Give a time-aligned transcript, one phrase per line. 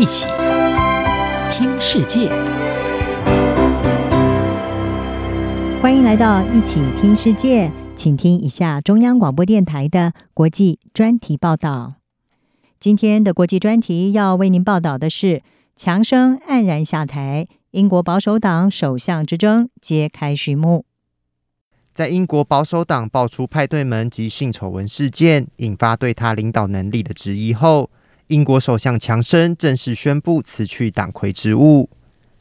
[0.00, 0.26] 一起
[1.52, 2.30] 听世界，
[5.82, 11.96] 欢迎来到一起听世界，请听一下中央广播电台的国际专题报道。
[12.78, 15.42] 今天的国际专题要为您报道的是：
[15.76, 20.86] 强生黯然下台，英国保守党首相之争揭开序幕。
[21.92, 27.90] 在英国保守党爆出派对门及性丑闻事件，引发对他领导能力的质疑后，
[28.30, 31.90] 英国首相强生正式宣布辞去党魁职务。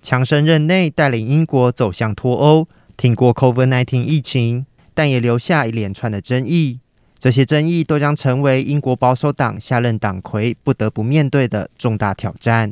[0.04, 6.80] 强生任内带领英国走向脱欧，挺过 COVID-19 疫情，但也留下一连串的争议。
[7.18, 12.72] 这些争议都将成为英国保守党下任党魁不得不面对的重大挑战。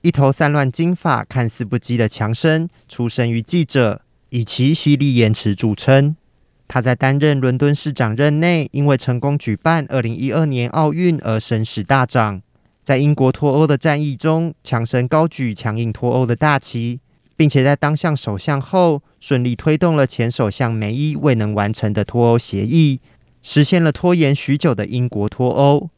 [0.00, 4.00] 一头散乱金发、看似不羁的强生，出身于记者。
[4.30, 6.16] 以其犀利言辞著称，
[6.72, 12.40] 他在担任伦敦市长任内，因为成功举办二零一二年奥运而声势大涨。
[12.82, 17.00] 在英国脱欧的战役中，强生高举强硬脱欧的大旗，
[17.36, 23.02] 并且在当上首相后，顺利推动了前首相梅伊未能完成的脱欧协议，
[23.42, 25.90] 实现了拖延许久的英国脱欧。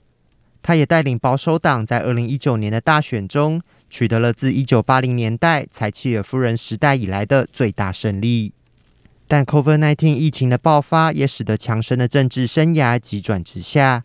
[0.60, 8.52] 他也带领保守党在二零一九年的大选中，取得了自一九八零年代柴契尔夫人时代以来的最大胜利，
[9.27, 14.05] 但 COVID-19 疫情的爆发也使得强生的政治生涯急转直下。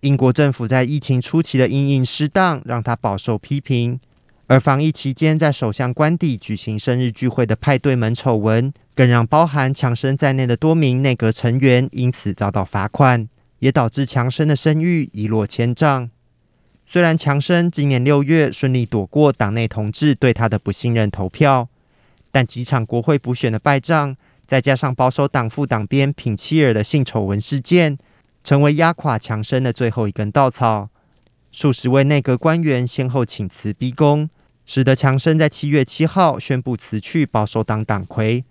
[0.00, 3.98] 英国政府在疫情初期的因应失当，让他饱受批评；
[4.46, 13.28] 而防疫期间在首相官邸举行生日聚会的派对门丑闻，更让包含强生在内的多名内阁成员因此遭到罚款，
[13.58, 16.10] 也导致强生的声誉一落千丈。
[16.86, 21.68] 虽然强生今年六月顺利躲过党内同志对他的不信任投票，
[22.32, 24.16] 但几场国会补选的败仗，
[24.50, 27.96] 再加上保守党副党鞭品切尔的性丑闻事件，
[28.42, 30.88] 成为压垮强生的最后一根稻草。
[31.52, 34.28] 数十位内阁官员先后请辞逼宫，
[34.66, 38.44] 使得强生在七月七号宣布辞去保守党党魁，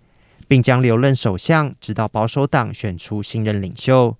[0.48, 4.16] 并将留任首相，直到保守党选出新任领袖。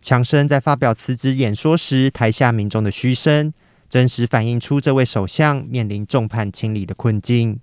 [0.00, 3.52] 强生在发表辞职演说时，台下民众的嘘声，
[3.90, 7.60] 真实反映出这位首相面临众叛亲离的困境。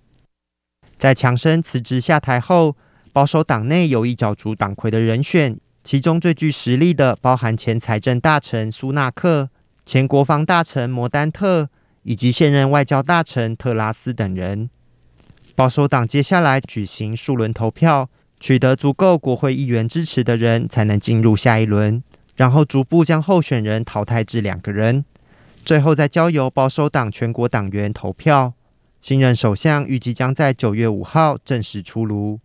[0.99, 2.77] 在强生辞职下台后，
[3.15, 5.55] 保守党内有意角逐党魁的人选，
[5.85, 9.49] 其中最具实力的包含前财政大臣苏纳克、
[9.85, 11.69] 前国防大臣摩丹特
[12.03, 14.69] 以及现任外交大臣特拉斯等人。
[15.55, 22.03] 保守党接下来举行数轮投票，取得足够国会议员支持的人，才能进入下一轮。
[22.35, 25.05] 然后逐步将候选人淘汰至两个人，
[25.63, 28.51] 最后再交由保守党全国党员投票。
[28.99, 32.41] 新任首相预计将在九月五号正式出炉。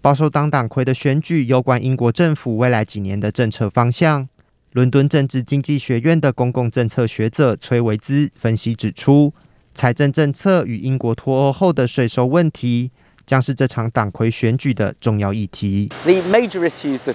[0.00, 4.28] 保守党党魁的选举有关英国政府未来几年的政策方向。
[4.72, 9.32] 伦敦政治经济学院的公共政策学者崔维兹分析指出，
[9.74, 12.92] 财政政策与英国脱欧后的税收问题。
[13.28, 15.90] 将是这场党魁选举的重要议题。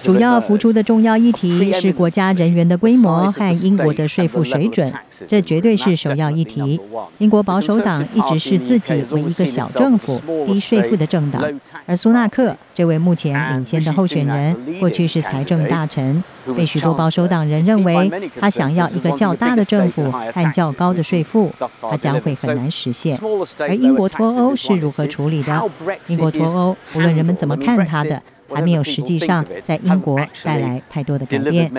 [0.00, 4.90] 主要浮出的重要议题是国家人员的规模和英国的税负水准，
[5.26, 6.80] 这绝对是首要议题。
[7.18, 11.42] 英国保守党一直视自己为一个小政府、低税负的政党，
[11.84, 16.22] 而苏纳克这位目前领先的候选人，过去是财政大臣，
[16.56, 21.50] 被许多保守党人认为他想要一个较大的政府和较高的税负，
[21.80, 23.18] 他将会很难实现。
[23.60, 25.70] 而英国脱欧是如何处理的？
[26.08, 28.20] 英国脱欧，无论人们怎么看他的，
[28.52, 31.72] 还没有实际上在英国带来太多的改变。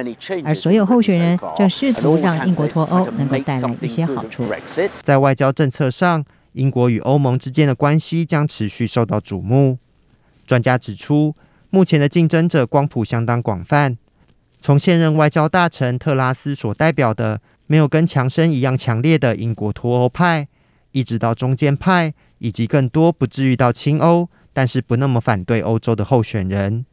[0.43, 4.45] 而所有候选人正试图让英国脱欧能够带来一些好处。
[4.93, 9.77] 在外交政策上，英国与欧盟之间的关系将持续受到瞩目。
[10.47, 11.35] 专家指出，
[11.69, 13.97] 目前的竞争者光谱相当广泛，
[14.65, 20.47] 从现任外交大臣特拉斯所代表的没有跟强生一样强烈的英国脱欧派，
[20.91, 22.15] 一直到中间派。
[22.39, 26.83] 以及更多不至于到亲欧，但是不那么反对欧洲的候选人。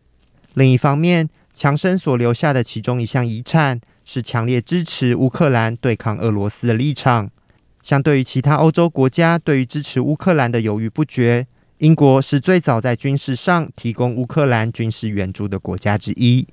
[0.53, 7.31] 另一方面，强生所留下的其中一项遗产是强烈支持乌克兰对抗俄罗斯的立场。
[7.81, 11.47] 相对于其他欧洲国家对于支持乌克兰的犹豫不决，
[11.79, 16.47] 英国是最早在军事上提供乌克兰军事援助的国家之一。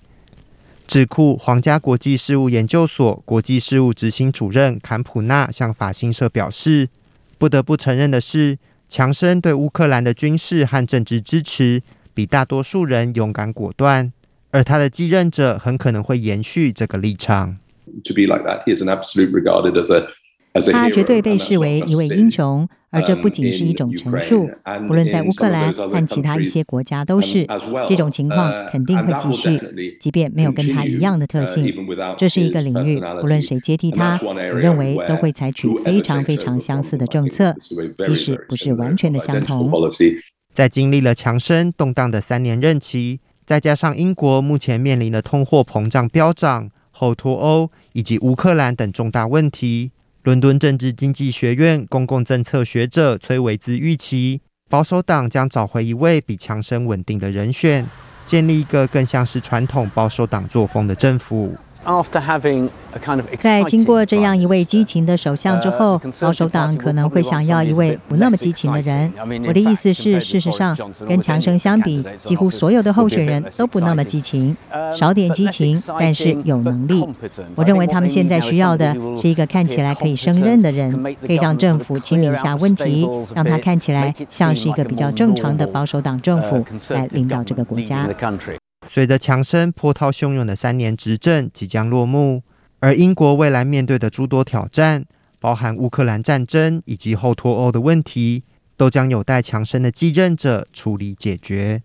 [0.89, 6.89] 智库皇家国际事务研究所国际事务执行主任坎普纳向法新社表示
[7.37, 8.57] ：“不得不承认的是。”
[8.89, 11.83] 强生对乌克兰的军事和政治支持
[12.15, 14.11] 比大多数人勇敢果断，
[14.49, 17.59] 而他的继任者很可能会延续这个立场。
[20.71, 24.49] 他绝对被视为一位英雄，而这不仅是一种陈述，
[24.87, 27.45] 不论在乌克兰和其他一些国家都是
[27.87, 31.71] 这种情况，肯定会继续，即便没有跟他一样的特性。
[32.17, 37.55] 这是一个领域，不论谁接替他，我认为都会采取非常非常相似的政策，
[38.03, 39.71] 即使不是完全的相同。
[40.51, 49.91] 在经历了强生动荡的三年任期，再加上英国目前面临的通货膨胀飙涨、后脱欧以及乌克兰等重大问题。
[50.29, 54.39] 伦敦政治经济学院公共政策学者崔维兹预期，
[54.69, 57.83] 保守党将找回一位比强生稳定的人选，
[58.27, 61.55] 建立一个更像是传统保守党作风的政府。
[63.39, 69.11] 在经过这样一位激情的首相之后，保守党可能会想要一位不那么激情的人。
[69.47, 70.77] 我的意思是，事实上，
[71.07, 74.55] 跟强生相比，几乎所有的候选人都不那么激情，
[74.93, 77.07] 少点激情，但是有能力。
[77.55, 80.91] 我认为他们现在需要的是一个看起来可以胜任的人，
[81.25, 88.07] 可以让政府清理一下问题，让他看起来像是一个比较正常的保守党政府来领导这个国家。
[88.91, 92.41] 随着强生波涛汹涌的三年执政即将落幕，
[92.79, 95.05] 而英国未来面对的诸多挑战，
[95.39, 98.43] 包含乌克兰战争以及后脱欧的问题，
[98.75, 101.83] 都将有待强生的继任者处理解决。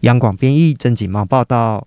[0.00, 1.86] 央广编译郑锦茂报道。